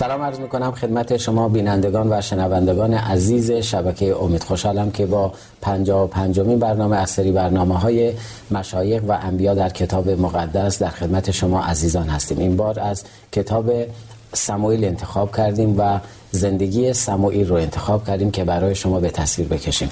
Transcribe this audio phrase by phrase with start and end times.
[0.00, 4.44] سلام عرض می‌کنم خدمت شما بینندگان و شنوندگان عزیز شبکه امید.
[4.44, 8.12] خوشحالم که با پنجا و پنجمین برنامه از سری برنامه های
[8.50, 12.38] مشایق و انبیا در کتاب مقدس در خدمت شما عزیزان هستیم.
[12.38, 13.72] این بار از کتاب
[14.32, 16.00] سموئیل انتخاب کردیم و
[16.32, 19.90] زندگی سموئیل رو انتخاب کردیم که برای شما به تصویر بکشیم.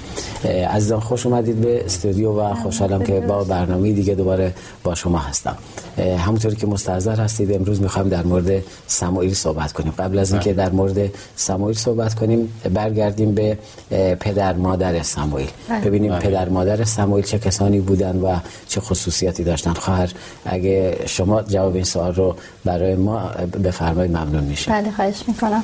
[0.69, 4.53] عزیزان خوش اومدید به استودیو و خوشحالم که با برنامه دیگه دوباره
[4.83, 5.57] با شما هستم.
[6.17, 9.93] همونطوری که مستحضر هستید امروز می‌خوایم در مورد سموئیل صحبت کنیم.
[9.99, 13.57] قبل از اینکه در مورد سموئیل صحبت کنیم برگردیم به
[14.19, 15.79] پدر مادر سموئیل بله.
[15.79, 16.19] ببینیم بله.
[16.19, 18.35] پدر مادر سموئیل چه کسانی بودن و
[18.67, 19.73] چه خصوصیاتی داشتن.
[19.73, 20.11] خواهر
[20.45, 23.31] اگه شما جواب این سوال رو برای ما
[23.63, 25.63] بفرمایید ممنون میشه بله خواهش می‌کنم.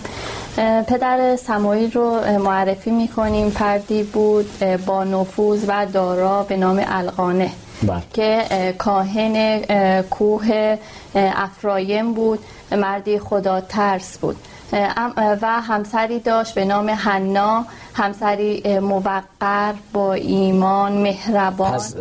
[0.87, 3.49] پدر سموئیل رو معرفی می‌کنیم.
[3.49, 4.49] فردی بود
[4.85, 7.51] با نفوذ و دارا به نام القانه
[7.83, 8.01] بله.
[8.13, 8.43] که
[8.77, 9.61] کاهن
[10.01, 10.77] کوه
[11.15, 12.39] افرایم بود.
[12.71, 14.35] مردی خدا ترس بود
[15.41, 17.65] و همسری داشت به نام حنا.
[17.93, 21.71] همسری موقر با ایمان مهربان.
[21.71, 21.95] پس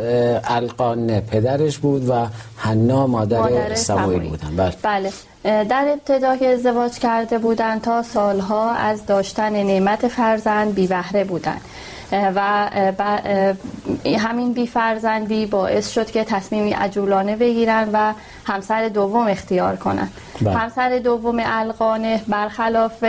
[0.44, 2.26] القانه پدرش بود و
[2.56, 4.56] حنا مادر, مادر سموئیل بودن.
[4.56, 4.74] بله.
[4.82, 5.12] بله.
[5.44, 11.60] در ابتدا که ازدواج کرده بودند تا سالها از داشتن نعمت فرزند بی بهره بودند
[12.12, 12.70] و
[14.18, 18.12] همین بی فرزندی باعث شد که تصمیمی عجولانه بگیرن و
[18.44, 20.08] همسر دوم اختیار کنن
[20.40, 20.54] بله.
[20.54, 23.04] همسر دوم القانه برخلاف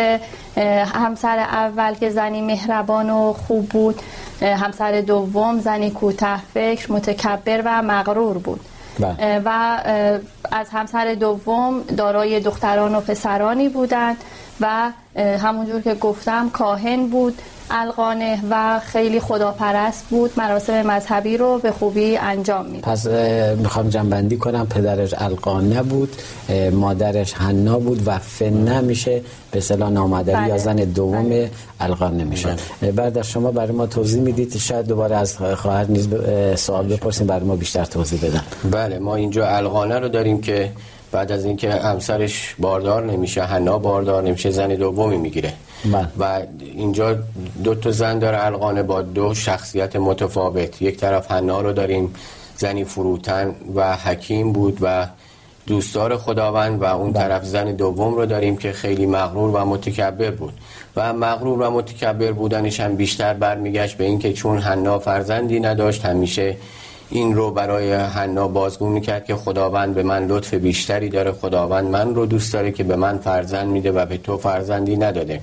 [0.93, 4.01] همسر اول که زنی مهربان و خوب بود
[4.41, 8.59] همسر دوم زنی کوته فکر متکبر و مغرور بود.
[9.45, 9.79] و
[10.51, 14.17] از همسر دوم دارای دختران و پسرانی بودند.
[14.61, 21.71] و همونجور که گفتم کاهن بود القانه و خیلی خداپرست بود مراسم مذهبی رو به
[21.71, 23.07] خوبی انجام می‌داد پس
[23.57, 26.09] می‌خوام جنبندی کنم پدرش القانه بود
[26.71, 29.21] مادرش حنا بود و فنه میشه
[29.51, 30.49] به صلاح نامادری بله.
[30.49, 31.51] یا زن دوم بله.
[31.79, 32.91] القانه میشه بله.
[32.91, 36.09] بعد از شما برای ما توضیح می‌دید شاید دوباره از خواهر نیز
[36.55, 40.71] سوال بپرسیم برای ما بیشتر توضیح بدن بله ما اینجا القانه رو داریم که
[41.15, 45.53] بعد از اینکه همسرش باردار نمیشه حنا باردار نمیشه زن دومی می‌گیره.
[45.85, 46.11] من.
[46.19, 46.41] و
[46.75, 47.17] اینجا
[47.63, 50.81] دو تا زن داره القانه با دو شخصیت متفاوت.
[50.81, 52.13] یک طرف حنا رو داریم
[52.57, 55.07] زنی فروتن و حکیم بود و
[55.67, 60.53] دوستدار خداوند و اون طرف زن دوم رو داریم که خیلی مغرور و متکبر بود.
[60.95, 66.57] و مغرور و متکبر بودنش هم بیشتر برمیگشت به اینکه چون حنا فرزندی نداشت همیشه
[67.15, 71.31] این رو برای حنا بازگو می‌کرد که خداوند به من لطف بیشتری داره.
[71.31, 75.39] خداوند من رو دوست داره که به من فرزند میده و به تو فرزندی نداده.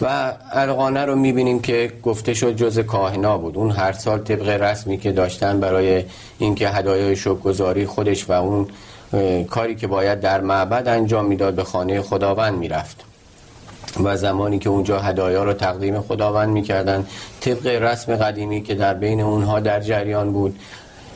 [0.00, 3.56] و القانه رو می‌بینیم که گفته شد جز کاهنا بود.
[3.56, 6.04] اون هر سال طبق رسمی که داشتن برای
[6.38, 8.66] اینکه هدایای شکرگزاری خودش و اون
[9.44, 13.07] کاری که باید در معبد انجام می‌داد به خانه خداوند می‌رفت.
[14.04, 17.06] و زمانی که اونجا هدایا رو تقدیم خداوند می‌کردن
[17.40, 20.58] طبق رسم قدیمی که در بین اونها در جریان بود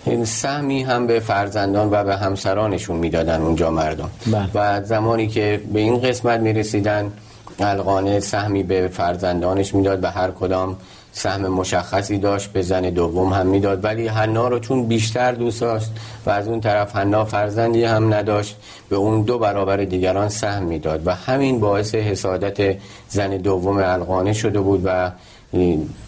[0.05, 4.51] این سهمی هم به فرزندان و به همسرانشون می‌دادن اونجا مردم بله.
[4.55, 7.13] و زمانی که به این قسمت می‌رسیدن
[7.61, 10.77] القانه سهمی به فرزندانش می‌داد به هر کدام
[11.13, 13.85] سهم مشخصی داشت به زن دوم هم می‌داد.
[13.85, 15.91] ولی حنا رو چون بیشتر دوست داشت
[16.27, 18.57] و از اون طرف حنا فرزندی هم نداشت
[18.89, 22.77] به اون دو برابر دیگران سهم می‌داد و همین باعث حسادت
[23.09, 25.11] زن دوم القانه شده بود و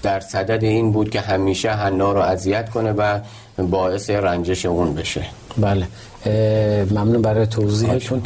[0.02, 3.18] در صدد این بود که همیشه حنا رو اذیت کنه و
[3.58, 5.22] باعث رنجش اون بشه.
[5.58, 5.86] بله.
[6.90, 8.22] ممنون برای توضیحتون.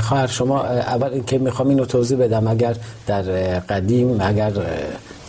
[0.00, 2.76] خواهر شما اول اینکه می‌خوام اینو توضیح بدم اگر
[3.06, 3.22] در
[3.58, 4.52] قدیم اگر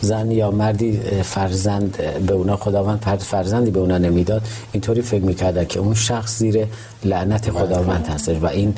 [0.02, 5.66] زن یا مردی فرزند به اونا خداوند فرد فرزندی به اونا نمی‌داد اینطوری فکر می‌کردن
[5.66, 6.68] که اون شخص زیر
[7.04, 8.74] لعنت خداوند هستش و این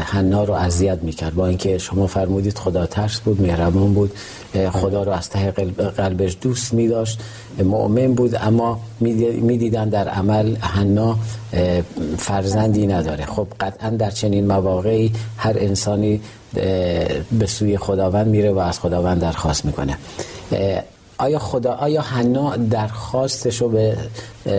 [0.00, 1.34] حنا رو اذیت می‌کرد.
[1.34, 4.12] با اینکه شما فرمودید خدا ترس بود مهربان بود
[4.72, 5.50] خدا رو از ته
[5.96, 7.20] قلبش دوست میداشت
[7.58, 11.16] مؤمن بود اما می‌دیدن در عمل حنا
[12.18, 13.26] فرزندی نداره.
[13.26, 16.20] خب قطعا در چنین مواقعی هر انسانی
[17.38, 19.98] به سوی خداوند میره و از خداوند درخواست می‌کنه.
[21.18, 23.96] آیا خدا آیا حنا درخواستش رو به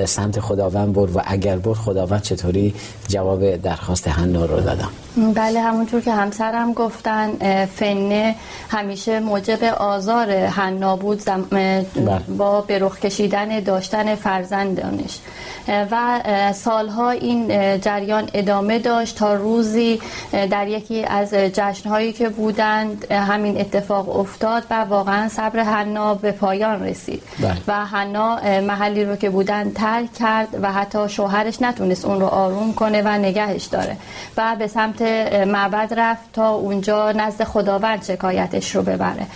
[0.05, 2.73] سمت خداوند برد و اگر برد خداوند چطوری
[3.07, 4.89] جواب درخواست حنا رو دادم
[5.35, 8.35] بله همونطور که همسرم گفتن فنه
[8.69, 12.19] همیشه موجب آزار حنا بود بله.
[12.37, 15.19] با برخ کشیدن داشتن فرزندانش
[15.67, 16.21] و
[16.53, 17.47] سالها این
[17.79, 19.99] جریان ادامه داشت تا روزی
[20.31, 26.83] در یکی از جشنهایی که بودند همین اتفاق افتاد و واقعا صبر حنا به پایان
[26.83, 27.57] رسید بله.
[27.67, 32.73] و حنا محلی رو که بودن ترک کرد و حتی شوهرش نتونست اون رو آروم
[32.73, 33.97] کنه و نگهش داره.
[34.37, 35.01] و به سمت
[35.47, 39.27] معبد رفت تا اونجا نزد خداوند شکایتش رو ببره.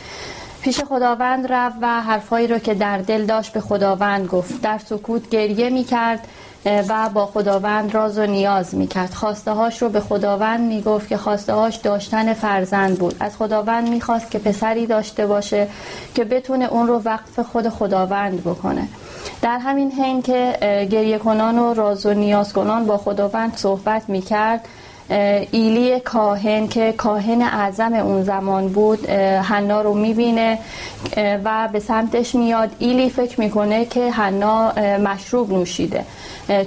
[0.61, 4.61] پیش خداوند رفت و حرفایی رو که در دل داشت به خداوند گفت.
[4.61, 6.27] در سکوت گریه می کرد
[6.65, 11.07] و با خداوند راز و نیاز می کرد خواسته هاش رو به خداوند می گفت
[11.07, 13.15] که خواسته هاش داشتن فرزند بود.
[13.19, 15.67] از خداوند می خواست که پسری داشته باشه
[16.15, 18.87] که بتونه اون رو وقف خود خداوند بکنه.
[19.41, 20.57] در همین حین که
[20.91, 24.67] گریه کنان و راز و نیاز کنان با خداوند صحبت می کرد
[25.51, 29.09] ایلی کاهن که کاهن اعظم اون زمان بود
[29.49, 30.59] حنا رو می‌بینه
[31.17, 32.69] و به سمتش میاد.
[32.79, 36.05] ایلی فکر می‌کنه که حنا مشروب نوشیده.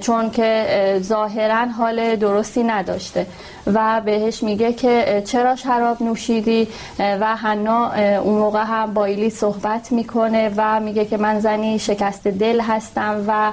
[0.01, 0.67] چون که
[1.03, 3.27] ظاهرا حال درستی نداشته.
[3.67, 6.69] و بهش میگه که چرا شراب نوشیدی؟
[6.99, 12.27] و حنا اون موقع هم با ایلی صحبت می‌کنه و میگه که من زنی شکست
[12.27, 13.53] دل هستم و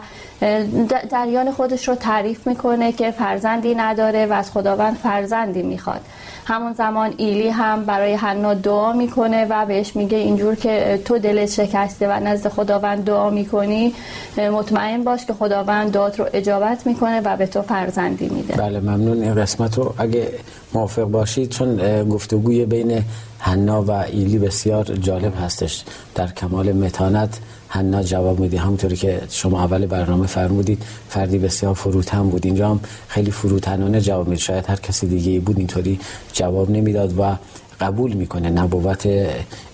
[1.09, 6.01] دریان خودش رو تعریف می‌کنه که فرزندی نداره و از خداوند فرزندی می‌خواد.
[6.45, 11.49] همون زمان ایلی هم برای حنا دعا می‌کنه و بهش میگه اینجور که تو دلت
[11.49, 13.93] شکسته و نزد خداوند دعا می‌کنی
[14.37, 18.53] مطمئن باش که خداوند دعات رو اجابت می‌کنه و به تو فرزندی میده.
[18.53, 19.23] بله ممنون.
[19.23, 20.29] این قسمت رو اگه
[20.73, 23.03] موافق باشید چون گفتگوی بین
[23.39, 25.83] حنا و ایلی بسیار جالب هستش.
[26.15, 32.29] در کمال متانت حنا جواب میدی همونطوری که شما اول برنامه فرمودید فردی بسیار فروتن
[32.29, 32.45] بود.
[32.45, 34.41] اینجا هم خیلی فروتنانه جواب میده.
[34.41, 35.99] شاید هر کسی دیگه بود اینطوری
[36.33, 37.35] جواب نمی‌داد و
[37.79, 39.09] قبول می‌کنه نبوت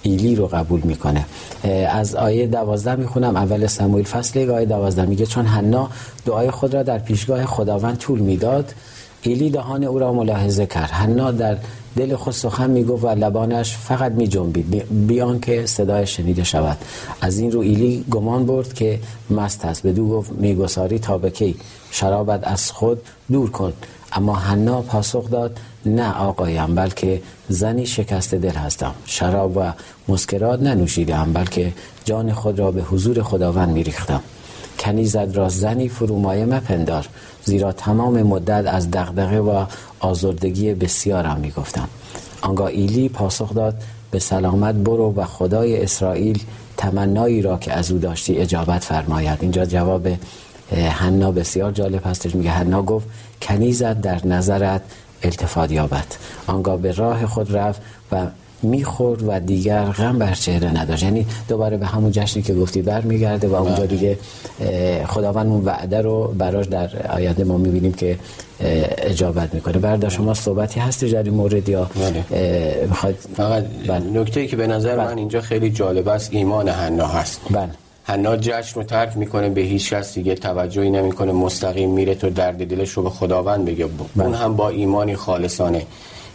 [0.01, 1.25] ایلی رو قبول می‌کنه.
[1.89, 5.89] از آیه دوازده می‌خونم اول سمویل فصل آیه دوازده میگه چون حنا
[6.25, 8.73] دعای خود را در پیشگاه خداوند طول می‌داد
[9.21, 10.89] ایلی دهان او را ملاحظه کرد.
[10.89, 11.57] حنا در
[11.95, 16.77] دل خود سخن می‌گفت و لبانش فقط می جنبید بیان که صدای شنیده شود.
[17.21, 18.99] از این رو ایلی گمان برد که
[19.29, 19.87] مست است.
[19.87, 21.55] بدو گفت میگساری تا به کی؟
[21.91, 23.01] شرابت از خود
[23.31, 23.73] دور کن.
[24.11, 28.95] اما حنا پاسخ داد نه آقایم بلکه زنی شکست دل هستم.
[29.05, 29.71] شراب و
[30.07, 31.73] مسکرات ننوشیدم بلکه
[32.05, 34.21] جان خود را به حضور خداوند میریختم.
[34.79, 37.07] کنیزت را زنی فرومایه مپندار.
[37.45, 39.65] زیرا تمام مدت از دغدغه و
[39.99, 41.87] آزردگی بسیارم می‌گفتم
[42.41, 43.75] آنگاه ایلی پاسخ داد
[44.11, 46.43] به سلامت برو و خدای اسرائیل
[46.77, 49.37] تمنایی را که از او داشتی اجابت فرماید.
[49.41, 50.07] اینجا جواب
[50.71, 52.35] حنا بسیار جالب هستش.
[52.35, 53.07] میگه حنا گفت
[53.41, 54.81] کنیزت در نظرت
[55.23, 56.05] التفات یابد.
[56.47, 57.81] آنگاه به راه خود رفت
[58.11, 58.27] و
[58.65, 61.03] می‌خورد و دیگر غم بر چهره نداشت.
[61.03, 63.87] یعنی دوباره به همون جشنی که گفتی برمیگرده و اونجا بله.
[63.87, 64.17] دیگه
[65.07, 68.19] خداوند اون وعده رو براش در آینده ما می‌بینیم که
[68.97, 69.77] اجابت می‌کنه.
[69.77, 72.25] بردا شما صحبتی هستی در این مورد یا بله.
[72.89, 74.21] می‌خواید؟ فقط بله.
[74.21, 77.41] نکته که به نظر من اینجا خیلی جالب است ایمان حنا هست.
[77.51, 77.69] بله.
[78.03, 82.67] حنا جشن رو ترک می‌کنه به هیچ کس دیگه توجهی نمی‌کنه مستقیم میره تو درد
[82.67, 83.85] دلش رو به خداوند بگه.
[84.15, 85.81] اون هم با ایمانی خالصانه.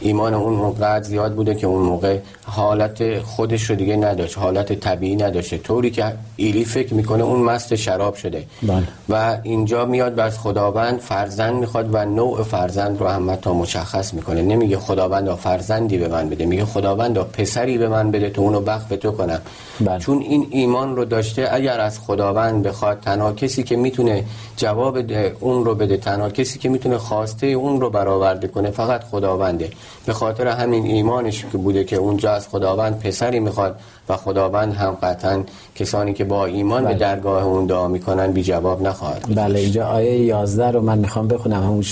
[0.00, 5.16] ایمان اون اونقدر زیاد بوده که اون موقع حالت خودش رو دیگه نداشت حالت طبیعی
[5.16, 5.58] نداشته.
[5.58, 6.04] طوری که
[6.36, 8.44] ایلی فکر می‌کنه اون مست شراب شده.
[8.62, 8.82] بله.
[9.08, 14.14] و اینجا میاد و از خداوند فرزند می‌خواد و نوع فرزند رو هم تا مشخص
[14.14, 14.42] می‌کنه.
[14.42, 18.88] نمیگه خداوند فرزندی به من بده میگه خداوند پسری به من بده تو اونو وقف
[18.88, 19.40] تو کنم.
[19.80, 19.98] بله.
[19.98, 24.24] چون این ایمان رو داشته اگر از خداوند بخواد تنها کسی که می‌تونه
[24.56, 24.98] جواب
[25.40, 29.70] اون رو بده تنها کسی که می‌تونه خواسته اون رو برآورده کنه فقط خداونده.
[30.06, 34.90] به خاطر همین ایمانش که بوده که اونجا از خداوند پسری می‌خواد و خداوند هم
[35.02, 35.44] قطعا
[35.74, 36.92] کسانی که با ایمان بله.
[36.92, 41.28] به درگاه اون دعا می‌کنن بی جواب نخواهد بله اینجا آیه 11 رو من می‌خوام
[41.28, 41.62] بخونم.
[41.62, 41.84] همون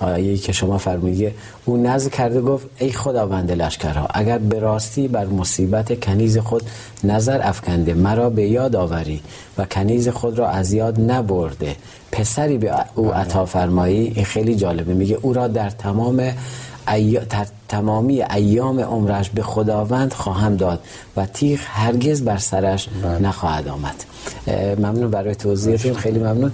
[0.00, 1.32] آیه که شما فرمودید
[1.64, 6.62] او نزد کرده گفت ای خداوند لشکرها اگر به راستی بر مصیبت کنیز خود
[7.04, 9.22] نظر افکنده مرا به یاد آوری
[9.58, 11.76] و کنیز خود را از یاد نبرده.
[12.12, 13.14] پسری به او بله.
[13.14, 14.12] عطا فرمایی.
[14.14, 14.94] این خیلی جالبه.
[14.94, 16.32] میگه او را در تمام
[16.92, 17.20] ای...
[17.68, 20.80] تمامی ایام عمرش به خداوند خواهم داد
[21.16, 23.18] و تیغ هرگز بر سرش بله.
[23.18, 24.04] نخواهد آمد.
[24.78, 25.94] ممنون برای توضیحتون.
[25.94, 26.52] خیلی ممنون.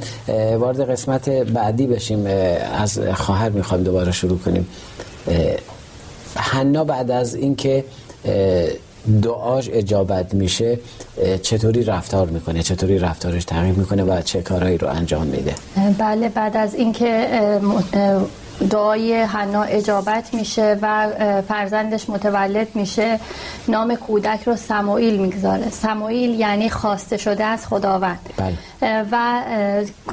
[0.56, 2.26] وارد قسمت بعدی بشیم.
[2.78, 4.68] از خواهر می‌خوایم دوباره شروع کنیم.
[6.36, 7.84] حنا بعد از اینکه
[9.22, 10.78] دعاش اجابت میشه
[11.42, 15.54] چطوری رفتار می‌کنه؟ چطوری رفتارش تغییر می‌کنه و چه کارهایی رو انجام میده؟
[15.98, 17.28] بله بعد از اینکه
[18.70, 21.08] دعای حنا اجابت میشه و
[21.49, 23.20] فرزندش متولد میشه.
[23.68, 25.70] نام کودک رو سموئیل می‌گذاره.
[25.70, 28.18] سموئیل یعنی خواسته شده از خداوند.
[28.37, 28.54] بله.
[29.12, 29.42] و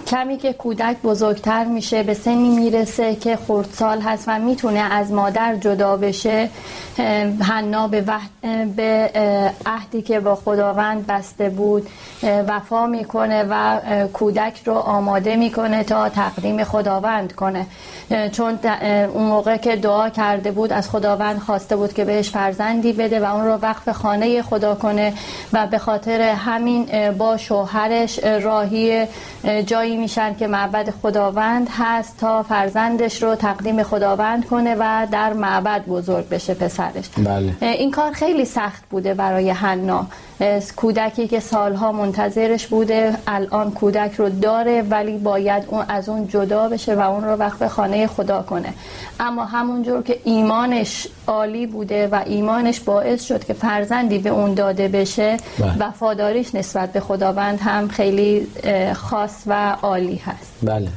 [0.08, 5.56] کمی که کودک بزرگتر میشه به سنی می‌رسه که خردسال هست و می‌تونه از مادر
[5.56, 6.50] جدا بشه.
[7.42, 8.04] حنا به,
[8.76, 9.10] به
[9.66, 11.88] عهدی که با خداوند بسته بود
[12.24, 13.80] وفا می‌کنه و
[14.14, 17.66] کودک رو آماده می‌کنه تا تقدیم خداوند کنه.
[18.32, 18.60] چون
[19.14, 23.36] اون موقع که دعا کرده بود از خداوند خواسته بود که بهش فرزندی بده و
[23.36, 25.14] اون رو وقف خانه خدا کنه
[25.54, 29.06] و به خاطر همین با شوهرش راهی
[29.66, 35.86] جایی میشن که معبد خداوند هست تا فرزندش رو تقدیم خداوند کنه و در معبد
[35.86, 37.56] بزرگ بشه پسرش بله.
[37.62, 40.08] این کار خیلی سخت بوده برای حنا
[40.76, 46.68] کودکی که سالها منتظرش بوده الان کودک رو داره ولی باید اون از اون جدا
[46.68, 48.74] بشه و اون رو وقف خانه خدا کنه
[49.20, 54.88] اما همونجور که ایمانش عالی بوده و ایمانش باعث شد که فرزندی به اون داده
[54.88, 55.78] بشه بله.
[55.80, 58.48] وفاداریش نسبت به خداوند هم خیلی
[58.94, 60.88] خاص و عالی هست بله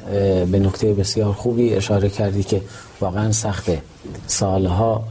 [0.44, 2.60] به نکته بسیار خوبی اشاره کردی که
[3.00, 3.82] واقعا سخته
[4.26, 5.04] سالها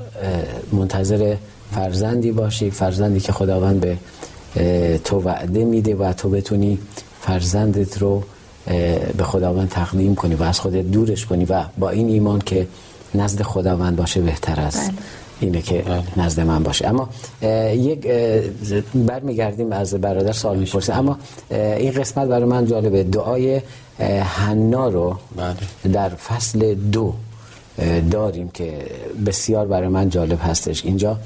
[0.71, 1.35] منتظر
[1.75, 3.97] فرزندی باشی فرزندی که خداوند به
[5.03, 6.79] تو وعده میده و تو بتونی
[7.21, 8.23] فرزندت رو
[9.17, 12.67] به خداوند تقدیم کنی و از خودت دورش کنی و با این ایمان که
[13.15, 14.97] نزد خداوند باشه بهتر است بله.
[15.39, 16.03] اینه که بله.
[16.25, 17.09] نزد من باشه اما
[17.73, 18.07] یک
[18.95, 21.17] برمیگردیم از برادر سوال می‌پرسیم اما
[21.51, 23.61] این قسمت برای من جالبه دعای
[24.23, 25.91] حنا رو بله.
[25.93, 27.13] در فصل دو
[28.11, 28.77] داریم که
[29.25, 31.17] بسیار برای من جالب هستش اینجا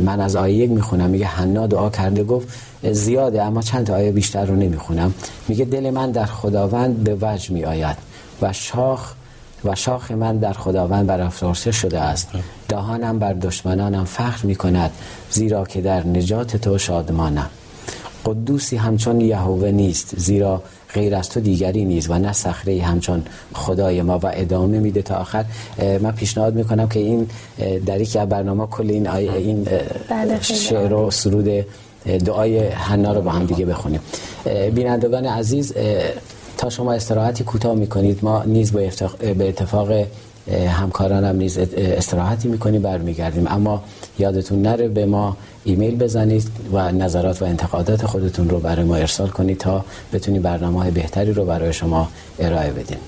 [0.00, 2.48] من از آیه یک می‌خونم میگه حنا دعا کرده گفت
[2.92, 5.14] زیاده اما چند آیه بیشتر رو نمی‌خونم.
[5.48, 7.96] میگه دل من در خداوند به وجه می آید
[8.42, 9.12] و شاخ
[9.64, 12.28] و شاخ من در خداوند برافراشته شده است.
[12.68, 14.90] دهانم بر دشمنانم فخر می کند
[15.30, 17.50] زیرا که در نجات تو شادمانم.
[18.26, 20.62] قدوسی همچون یهوه نیست زیرا
[20.94, 23.22] غیر از تو دیگری نیست و نه صخره همچون
[23.54, 25.44] خدای ما و ادامه میده تا آخر.
[26.00, 27.28] من پیشنهاد می‌کنم که این
[27.86, 29.64] در یکی از برنامه کل این این
[30.10, 31.66] بله، شعر و سرود
[32.24, 34.00] دعای حنا رو با هم دیگه بخونیم.
[34.74, 35.74] بینندگان عزیز
[36.58, 38.92] تا شما استراحتی کوتاه می‌کنید ما نیز به
[39.48, 40.06] اتفاق
[40.52, 43.46] همکارانم نیز استراحتی می‌کنیم برمیگردیم.
[43.48, 43.82] اما
[44.18, 49.28] یادتون نره به ما ایمیل بزنید و نظرات و انتقادات خودتون رو برای ما ارسال
[49.28, 52.08] کنید تا بتونیم برنامه بهتری رو برای شما
[52.38, 52.98] ارائه بدیم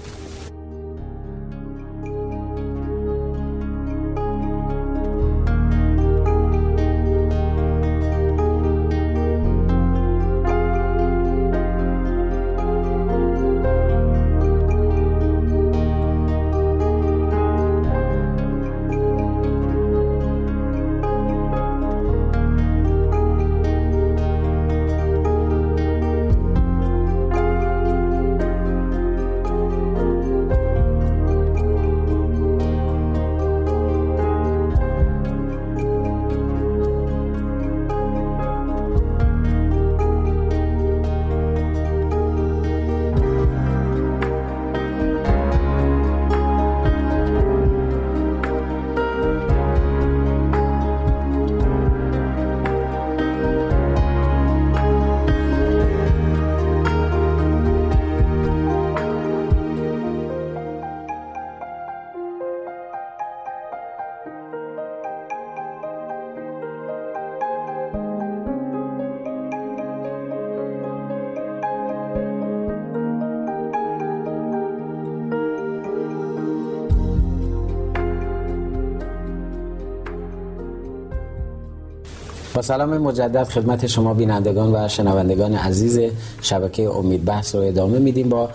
[82.56, 86.00] با سلام مجدد خدمت شما بینندگان و شنوندگان عزیز
[86.42, 88.50] شبکه امید بحث رو ادامه میدیم با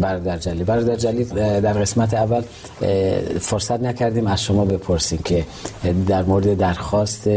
[0.00, 1.24] برادر جلی برادر جلی
[1.60, 2.42] در قسمت اول
[3.40, 5.44] فرصت نکردیم از شما بپرسیم که
[6.08, 7.30] در مورد درخواست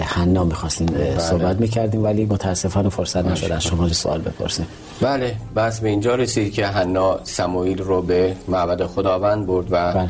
[0.00, 1.18] حنا می‌خواستیم بله.
[1.18, 4.66] صحبت می‌کردیم ولی متاسفانه فرصت نشد از شما سوال بپرسیم.
[5.00, 10.08] بله بس به اینجا رسید که حنا سموئیل رو به معبد خداوند برد و بله.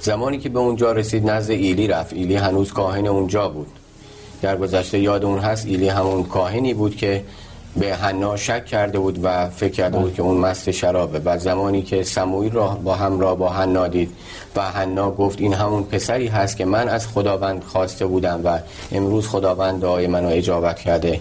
[0.00, 2.12] زمانی که به اونجا رسید نزد ایلی رفت.
[2.12, 3.66] ایلی هنوز کاهن اونجا بود.
[4.42, 7.24] در گذشته یاد اون هست ایلی همون کاهنی بود که
[7.76, 11.18] به حنا شک کرده بود و فکر کرده بود که اون مست شرابه.
[11.18, 14.10] و زمانی که سموئیل را با هم را با حنا دید
[14.56, 18.58] و حنا گفت این همون پسری هست که من از خداوند خواسته بودم و
[18.92, 21.20] امروز خداوند دعای منو اجابت کرده.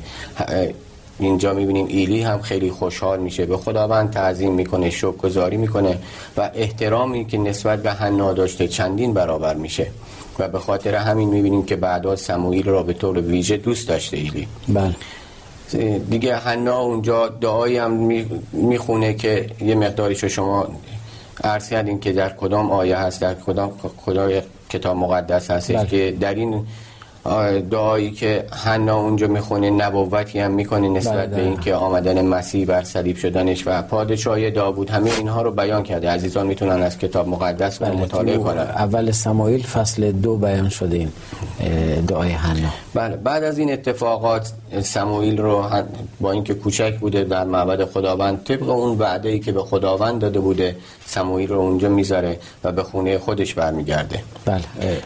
[1.19, 5.97] اینجا می‌بینیم ایلی هم خیلی خوشحال میشه به خداوند تعظیم می‌کنه شکرگزاری می‌کنه
[6.37, 9.87] و احترامی که نسبت به حنا داشته چندین برابر میشه.
[10.39, 14.47] و به خاطر همین می‌بینیم که بعدا سموئیل را به طور ویژه دوست داشته ایلی
[14.67, 14.95] بله
[16.09, 17.91] دیگه حنا اونجا دعایی هم
[18.51, 20.67] می‌خونه که یه مقداریشو شما
[21.43, 23.71] عرض کردین که در کدام آیه هست در کدام
[24.05, 24.31] کدام
[24.69, 25.87] کتاب مقدس هستش بله.
[25.87, 26.65] که در این
[27.71, 31.43] دعایی که حنا اونجا می‌خونه نبوتی هم می‌کنه نسبت بله، به بله.
[31.43, 36.09] اینکه آمدن مسیح بر صلیب شدنش و پادشاهی داوود همه اینها رو بیان کرده.
[36.09, 38.57] عزیزان می‌تونن از کتاب مقدس بله مطالعه کنن.
[38.57, 41.11] اول سمایل فصل دو بیان شده این
[42.07, 42.69] دعای حنا.
[42.93, 45.65] بله بعد از این اتفاقات سموئیل رو
[46.19, 50.39] با اینکه کوچک بوده در معبد خداوند طبق اون وعده ای که به خداوند داده
[50.39, 50.75] بوده
[51.05, 54.23] سموئیل رو اونجا می‌ذاره و به خونه خودش برمیگرده.
[54.45, 54.63] بله.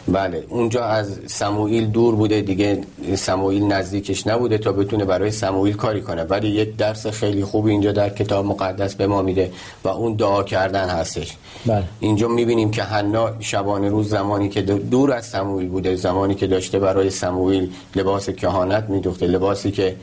[0.07, 0.43] بله.
[0.49, 2.41] اونجا از سموئیل دور بوده.
[2.41, 2.81] دیگه
[3.15, 6.23] سموئیل نزدیکش نبوده تا بتونه برای سموئیل کاری کنه.
[6.23, 9.51] ولی یک درس خیلی خوبی اینجا در کتاب مقدس به ما میده
[9.83, 11.37] و اون دعا کردن هستش.
[11.65, 11.83] بله.
[11.99, 16.79] اینجا می‌بینیم که حنا شبانه روز زمانی که دور از سموئیل بوده زمانی که داشته
[16.79, 19.95] برای سموئیل لباس کهانت میدوخته لباسی که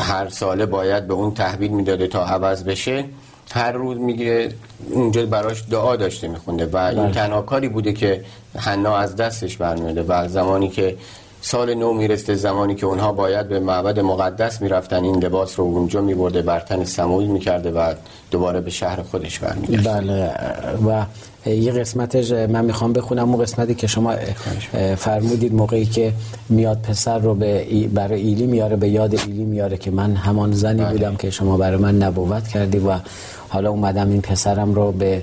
[0.00, 3.04] هر ساله باید به اون تحویل می‌داده تا عوض بشه
[3.52, 4.48] هر روز میگه
[4.90, 7.12] اونجا براش دعا داشته میخونده و این بله.
[7.12, 8.24] تنها کاری بوده که
[8.58, 10.96] حنا از دستش برمیاده و زمانی که
[11.40, 16.00] سال نو میرسته زمانی که اونها باید به معبد مقدس می‌رفتن این لباس رو اونجا
[16.00, 17.94] میبرده بر تن سموئیل می‌کرده و
[18.30, 20.32] دوباره به شهر خودش برمیگشت بله
[20.86, 21.04] و
[21.46, 24.14] یه قسمتش من می‌خوام بخونم اون قسمتی که شما
[24.96, 26.12] فرمودید موقعی که
[26.48, 30.82] میاد پسر رو به برای ایلی میاره به یاد ایلی میاره که من همان زنی
[30.82, 30.92] بله.
[30.92, 32.98] بودم که شما برای من نبوت کردی و
[33.48, 35.22] حالا اومدم این پسرم رو به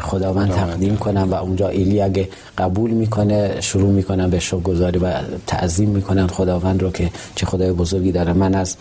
[0.00, 5.12] خداوند تقدیم کنم و اونجا ایلی اگه قبول می‌کنه شروع می‌کنم به گذاری و
[5.46, 8.32] تعظیم می‌کنن خداوند رو که چه خدای بزرگی داره.
[8.32, 8.76] من از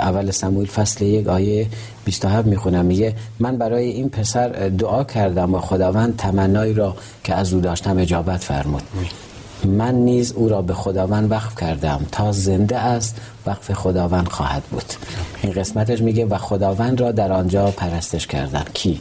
[0.00, 1.66] اول سموئیل فصل یک آیه
[2.04, 7.52] 27 می‌خونم میگه من برای این پسر دعا کردم و خداوند تمنایی را که از
[7.52, 8.82] او داشتم اجابت فرمود.
[9.64, 13.16] من نیز او را به خداوند وقف کردم تا زنده است
[13.46, 14.92] وقف خداوند خواهد بود.
[15.42, 19.00] این قسمتش میگه و خداوند را در آنجا پرستش کردن کی؟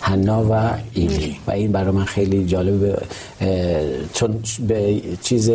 [0.00, 1.36] حنا و ایلی.
[1.46, 3.02] و این برای من خیلی جالب
[4.12, 5.50] چون به چیز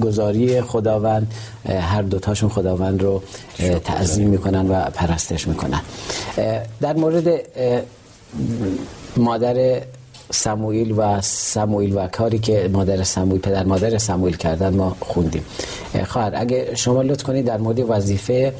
[0.00, 1.32] گذاری خداوند
[1.68, 3.22] هر دوتاشون خداوند رو
[3.84, 5.80] تعظیم می‌کنن و پرستش می‌کنن.
[6.80, 7.28] در مورد
[9.16, 9.80] مادر
[10.30, 15.44] سموئیل و سموئیل و کاری که مادر سموئیل پدر مادر سموئیل کردن ما خوندیم.
[16.06, 18.52] خواهر اگه شما لطف کنید در مورد وظیفه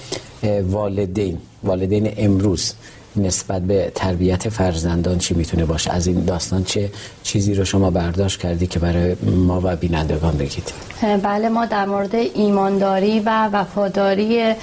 [0.70, 2.72] والدین والدین امروز
[3.18, 6.90] نسبت به تربیت فرزندان چی می‌تونه باشه؟ از این داستان چه
[7.22, 10.72] چیزی رو شما برداشت کردی که برای ما و بینندگان بگید؟
[11.22, 14.54] بله ما در مورد ایمانداری و وفاداری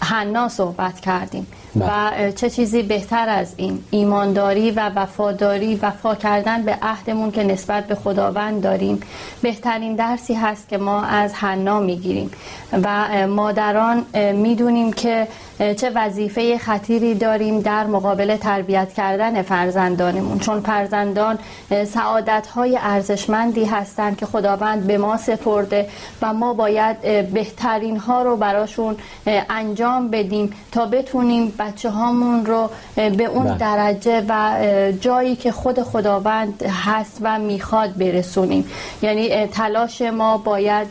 [0.00, 2.32] حنا صحبت کردیم و بله.
[2.32, 7.94] چه چیزی بهتر از این؟ ایمانداری و وفاداری وفا کردن به عهدمون که نسبت به
[7.94, 9.00] خداوند داریم.
[9.42, 12.30] بهترین درسی هست که ما از حنا می‌گیریم
[12.72, 15.28] و مادران می‌دونیم که
[15.60, 21.38] چه وظیفه خطیری داریم در مقابل تربیت کردن فرزندانمون چون فرزندان
[21.86, 25.88] سعادت های ارزشمندی هستند که خداوند به ما سپرده
[26.22, 27.00] و ما باید
[27.32, 28.96] بهترین ها رو براشون
[29.26, 33.58] انجام بدیم تا بتونیم بچه هامون رو به اون بله.
[33.58, 34.62] درجه و
[35.00, 38.64] جایی که خود خداوند هست و می‌خواد برسونیم
[39.02, 40.86] یعنی تلاش ما باید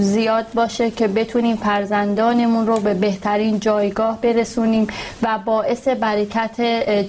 [0.00, 4.86] زیاد باشه که بتونیم فرزندانمون رو به بهترین جایگاه برسونیم
[5.22, 6.60] و باعث برکت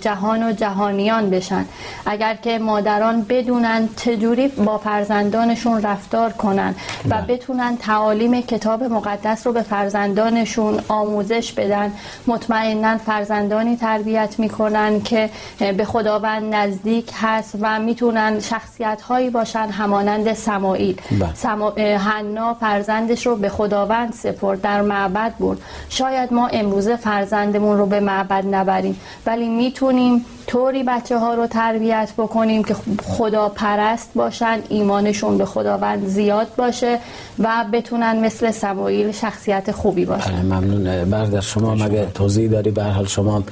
[0.01, 1.65] جهان و جهانیان بشن
[2.05, 6.75] اگر که مادران بدونن چجوری با فرزندانشون رفتار کنن
[7.05, 7.21] و بله.
[7.21, 11.91] بتونن تعالیم کتاب مقدس رو به فرزندانشون آموزش بدن
[12.27, 15.29] مطمئنا فرزندانی تربیت می‌کنن که
[15.77, 21.35] به خداوند نزدیک هست و می‌تونن شخصیت هایی باشن همانند سمائیل بله.
[21.35, 21.69] سما...
[21.79, 25.57] حنا فرزندش رو به خداوند سپرد در معبد برد
[25.89, 26.47] شاید ما
[26.79, 28.95] امروزه فرزندمون رو به معبد نبریم.
[29.25, 36.07] ولی می‌تونیم طوری بچه ها رو تربیت بکنیم که خدا پرست باشن ایمانشون به خداوند
[36.07, 36.99] زیاد باشه
[37.39, 40.31] و بتونن مثل سمایل شخصیت خوبی باشن.
[40.31, 41.09] بله، ممنون.
[41.09, 43.43] برادر شما مگه توضیح داری؟ به حال شما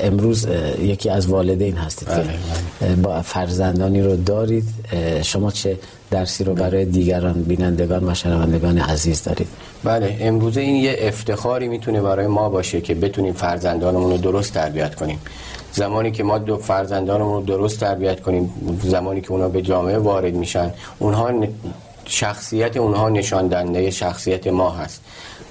[0.00, 0.46] امروز
[0.82, 2.24] یکی از والدین هستید که
[2.80, 4.64] بله، با فرزندانی رو دارید.
[5.22, 5.78] شما چه
[6.10, 9.48] درسی رو برای دیگران بینندگان و شنوندگان عزیز دارید.
[9.84, 14.94] بله امروز این یه افتخاری می‌تونه برای ما باشه که بتونیم فرزندانمون رو درست تربیت
[14.94, 15.18] کنیم.
[15.72, 20.34] زمانی که ما دو فرزندانمون رو درست تربیت کنیم زمانی که اونا به جامعه وارد
[20.34, 21.30] میشن اونها
[22.04, 25.00] شخصیت اونها نشاندنده شخصیت ما هست.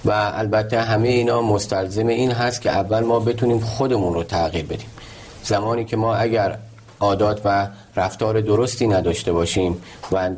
[0.06, 4.88] و البته همه اینا مستلزم این هست که اول ما بتونیم خودمون رو تغییر بدیم.
[5.44, 6.58] زمانی که ما اگر
[7.00, 9.78] عادات و رفتار درستی نداشته باشیم
[10.12, 10.30] و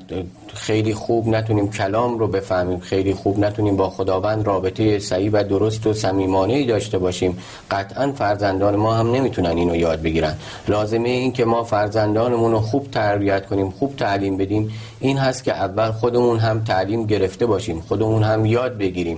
[0.53, 5.87] خیلی خوب نتونیم کلام رو بفهمیم خیلی خوب نتونیم با خداوند رابطه صحیح و درست
[5.87, 7.37] و صمیمانه داشته باشیم.
[7.71, 10.35] قطعا فرزندان ما هم نمی‌تونن اینو یاد بگیرن.
[10.67, 14.71] لازمه این که ما فرزندانمون رو خوب تربیت کنیم خوب تعلیم بدیم.
[14.99, 19.17] این هست که اول خودمون هم تعلیم گرفته باشیم خودمون هم یاد بگیریم.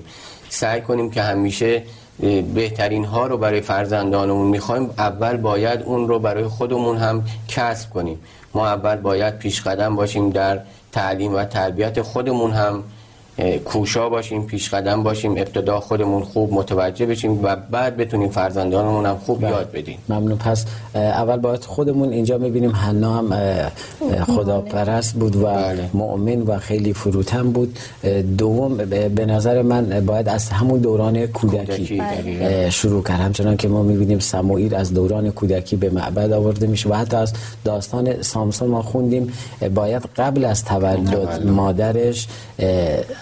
[0.50, 1.84] سعی کنیم که همیشه
[2.54, 8.20] بهترین ها رو برای فرزندانمون می‌خوایم اول باید اون رو برای خودمون هم کسب کنیم.
[8.54, 10.60] ما اول باید پیش قدم باشیم در
[10.92, 12.84] تعلیم و تربیت خودمون هم.
[13.66, 19.18] کوشا باشیم پیش قدم باشیم ابتدا خودمون خوب متوجه بشیم و بعد بتونیم فرزندانمون هم
[19.18, 19.52] خوب بله.
[19.52, 19.98] یاد بدیم.
[20.10, 20.38] ممنون.
[20.38, 23.34] پس اول باید خودمون اینجا می‌بینیم حنا هم
[24.26, 25.90] خدا پرست بود و بله.
[25.94, 27.80] مؤمن و خیلی فروتن بود.
[28.38, 28.78] دوم
[29.16, 32.02] به نظر من باید از همون دوران کودکی,
[32.70, 33.20] شروع کرد.
[33.20, 37.34] همچنان که ما می‌بینیم سموئیل از دوران کودکی به معبد آورده میشه و حتی از
[37.64, 39.34] داستان سامسون ما خوندیم.
[39.76, 42.28] باید قبل از تولد مادرش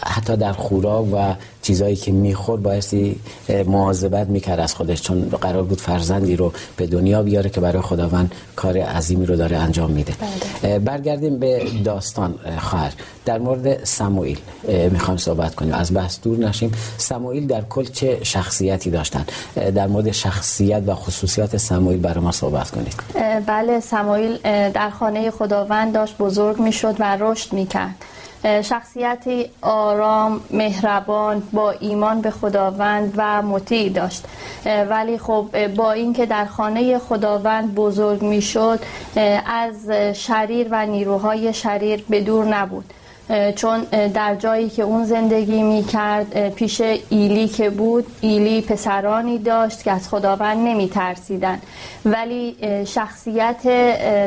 [0.05, 3.19] حتی در خورا و چیزایی که می‌خورد بایستی
[3.67, 8.35] مواظبت می‌کرد از خودش چون قرار بود فرزندی رو به دنیا بیاره که برای خداوند
[8.55, 10.13] کار عظیمی رو داره انجام میده.
[10.61, 10.79] بله.
[10.79, 12.93] برگردیم به داستان خواهر.
[13.25, 14.39] در مورد سموئیل
[14.91, 15.73] می‌خوایم صحبت کنیم.
[15.73, 16.71] از بحث دور نشیم.
[16.97, 19.25] سموئیل در کل چه شخصیتی داشتن؟
[19.75, 22.93] در مورد شخصیت و خصوصیات سموئیل برای ما صحبت کنید.
[23.45, 24.37] بله سموئیل
[24.71, 27.95] در خانه خداوند داشت بزرگ می‌شد و رشد می‌کرد.
[28.45, 34.25] شخصیتی آرام مهربان با ایمان به خداوند و مطیع داشت.
[34.89, 38.79] ولی خب با اینکه در خانه خداوند بزرگ می‌شد
[39.45, 42.93] از شریر و نیروهای شریر به دور نبود.
[43.55, 43.81] چون
[44.13, 49.91] در جایی که اون زندگی می کرد پیش ایلی که بود ایلی پسرانی داشت که
[49.91, 51.59] از خداوند نمی ترسیدن
[52.05, 53.61] ولی شخصیت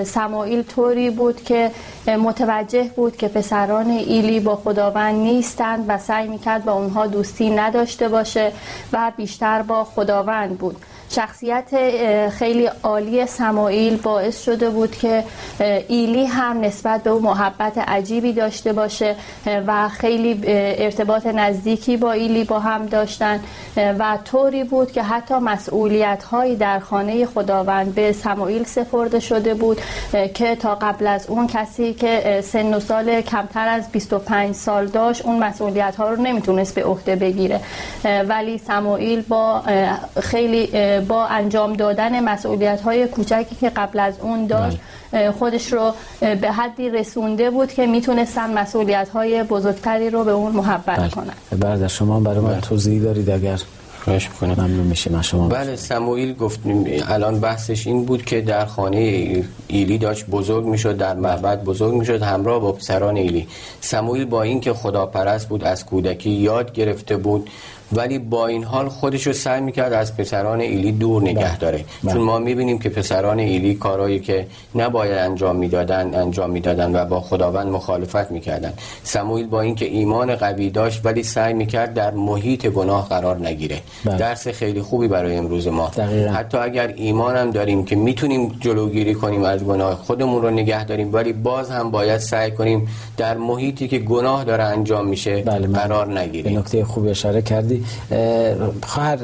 [0.04, 1.70] سمایل طوری بود که
[2.06, 7.50] متوجه بود که پسران ایلی با خداوند نیستند و سعی می کرد با اونها دوستی
[7.50, 8.52] نداشته باشه
[8.92, 10.76] و بیشتر با خداوند بود.
[11.10, 11.68] شخصیت
[12.30, 15.24] خیلی عالی سمایل باعث شده بود که
[15.88, 19.16] ایلی هم نسبت به او محبت عجیبی داشته باشه
[19.66, 23.40] و خیلی ارتباط نزدیکی با ایلی با هم داشتن
[23.76, 29.80] و طوری بود که حتی مسئولیت هایی در خانه خداوند به سمایل سپرده شده بود
[30.34, 35.24] که تا قبل از اون کسی که سن و سال کمتر از 25 سال داشت
[35.24, 37.60] اون مسئولیت ها رو نمی‌تونست به عهده بگیره.
[38.28, 39.62] ولی سمایل با
[40.20, 40.68] خیلی
[41.00, 44.78] با انجام دادن مسئولیت های کوچکی که قبل از اون داشت
[45.12, 45.30] بله.
[45.30, 50.98] خودش رو به حدی رسونده بود که می‌تونستن مسئولیت های بزرگتری رو به اون محبت
[50.98, 51.08] بله.
[51.08, 52.60] کنن بعد شما برای من بله.
[52.60, 53.58] توضیح دارید اگر
[54.04, 56.60] خواهش می‌کنم ممنون میشیم شما بله سموئیل گفت
[57.08, 62.22] الان بحثش این بود که در خانه ایلی داشت بزرگ می‌شد در معبد بزرگ می‌شد
[62.22, 63.48] همراه با پسران ایلی
[63.80, 67.50] سموئیل با اینکه خداپرست بود از کودکی یاد گرفته بود
[67.92, 71.56] ولی با این حال خودش رو سعی می‌کرد از پسران ایلی دور نگه بله.
[71.56, 72.12] داره بله.
[72.12, 77.20] چون ما می‌بینیم که پسران ایلی کارهایی که نباید انجام می‌دادن انجام می‌دادن و با
[77.20, 78.72] خداوند مخالفت می‌کردن
[79.02, 84.16] سموئیل با اینکه ایمان قوی داشت ولی سعی می‌کرد در محیط گناه قرار نگیره بله.
[84.16, 86.30] درس خیلی خوبی برای امروز ما دقیقا.
[86.30, 91.14] حتی اگر ایمان هم داریم که می‌تونیم جلوگیری کنیم از گناه خودمون رو نگه داریم
[91.14, 96.18] ولی باز هم باید سعی کنیم در محیطی که گناه داره انجام میشه بله قرار
[96.18, 97.77] نگیریم نکته خوب اشاره کردی
[98.82, 99.18] خواهر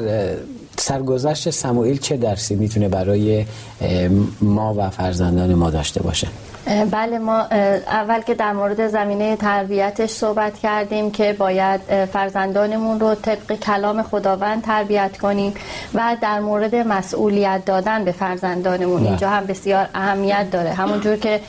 [0.77, 3.45] سرگذشت سموئیل چه درسی می‌تونه برای
[4.41, 6.27] ما و فرزندان ما داشته باشه
[6.91, 7.39] بله ما
[7.87, 14.63] اول که در مورد زمینه تربیتش صحبت کردیم که باید فرزندانمون رو طبق کلام خداوند
[14.63, 15.53] تربیت کنیم
[15.93, 19.07] و در مورد مسئولیت دادن به فرزندانمون بله.
[19.07, 21.41] اینجا هم بسیار اهمیت داره همونجور که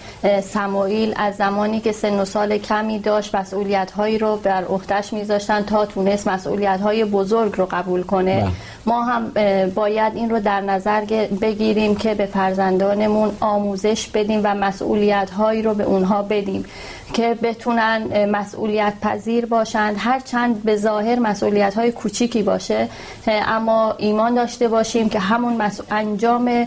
[0.42, 5.62] سموئیل از زمانی که سن و سال کمی داشت مسئولیت هایی رو بر عهدهش میذاشتن
[5.62, 8.52] تا تونست مسئولیت های بزرگ رو قبول کنه بله.
[8.86, 9.32] ما هم
[9.74, 11.04] باید این رو در نظر
[11.40, 16.64] بگیریم که به فرزندانمون آموزش بدیم و مسئولیت هایی رو به اونها بدیم
[17.12, 19.96] که بتونن مسئولیت پذیر باشند.
[19.98, 22.88] هر چند به ظاهر مسئولیت های کوچیکی باشه
[23.26, 26.66] اما ایمان داشته باشیم که همون انجام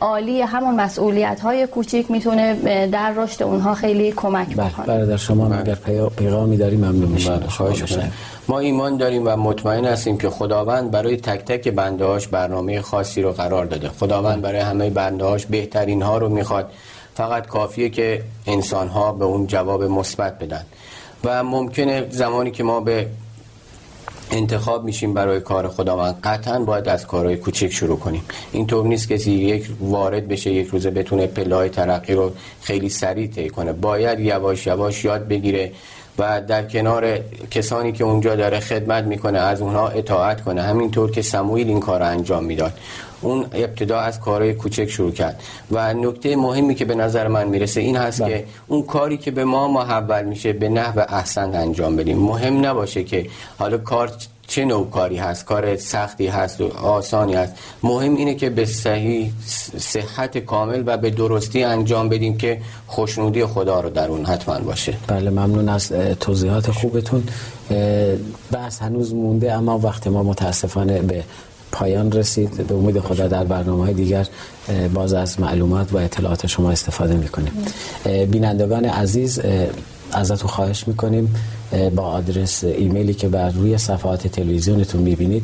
[0.00, 2.54] عالی همون مسئولیت های کوچیک می‌تونه
[2.86, 5.06] در رشد اونها خیلی کمک بله، بکنه.
[5.06, 5.54] در شما.
[5.54, 5.74] اگر
[6.16, 8.10] پیغامی داریم ممنون میشیم بله،
[8.48, 13.22] ما ایمان داریم و مطمئن هستیم که خداوند برای تک تک بنده هاش برنامه خاصی
[13.22, 13.88] رو قرار داده.
[13.88, 16.70] خداوند برای همه بنده هاش بهترین ها رو می‌خواد.
[17.14, 20.64] فقط کافیه که انسان ها به اون جواب مثبت بدن.
[21.24, 23.06] و ممکنه زمانی که ما به
[24.30, 28.22] انتخاب میشیم برای کار خداوند قطعا باید از کارهای کوچک شروع کنیم.
[28.52, 33.48] اینطور نیست کسی یک وارد بشه یک روزه بتونه پلای ترقی رو خیلی سریع طی
[33.48, 33.72] کنه.
[33.72, 35.72] باید یواش یواش یاد بگیره
[36.18, 37.18] و در کنار
[37.50, 40.62] کسانی که اونجا داره خدمت می‌کنه از اونها اطاعت کنه.
[40.62, 42.72] همینطور که سمویل این کار رو انجام می‌داد.
[43.20, 45.40] اون ابتدا از کارهای کوچک شروع کرد.
[45.70, 48.30] و نکته مهمی که به نظر من می‌رسه این هست بله.
[48.30, 52.18] که اون کاری که به ما محول میشه به نحو احسن انجام بدیم.
[52.18, 53.26] مهم نباشه که
[53.58, 54.12] حالا کار
[54.46, 57.52] چه نوع کاری هست؟ کار سختی هست و آسانی هست.
[57.82, 59.32] مهم اینه که به صحیح
[59.78, 64.94] صحت کامل و به درستی انجام بدیم که خوشنودی خدا رو در اون حتما باشه.
[65.06, 67.22] بله ممنون از توضیحات خوبتون.
[68.52, 71.24] بحث هنوز مونده اما وقت ما متاسفانه به
[71.72, 72.66] پایان رسید.
[72.66, 74.26] به امید خدا در برنامه های دیگر
[74.94, 77.52] باز از معلومات و اطلاعات شما استفاده می‌کنیم.
[78.30, 79.40] بینندگان عزیز
[80.12, 81.34] ازتون خواهش می‌کنیم.
[81.96, 85.42] با آدرس ایمیلی که بر روی صفحات تلویزیونتون می‌بینید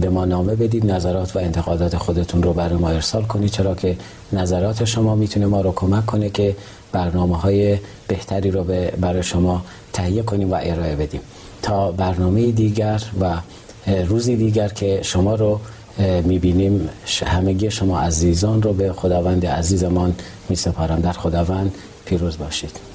[0.00, 3.50] به ما نامه بدید نظرات و انتقادات خودتون رو برای ما ارسال کنید.
[3.50, 3.96] چرا که
[4.32, 6.56] نظرات شما می‌تونه ما رو کمک کنه که
[6.92, 8.64] برنامه های بهتری رو
[9.00, 9.62] برای شما
[9.92, 11.20] تهیه کنیم و ارائه بدیم.
[11.62, 13.34] تا برنامه دیگر و
[14.06, 15.60] روزی دیگر که شما رو
[16.24, 16.88] می‌بینیم
[17.26, 20.14] همگی شما عزیزان رو به خداوند عزیزمان
[20.48, 21.00] میسپارم.
[21.00, 22.91] در خداوند پیروز باشید.